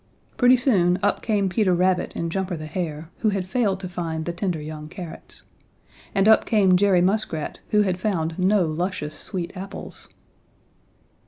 [0.35, 4.25] Pretty soon up came Peter Rabbit and Jumper the Hare, who had failed to find
[4.25, 5.43] the tender young carrots.
[6.15, 10.09] And up came Jerry Muskrat, who had found no luscious sweet apples.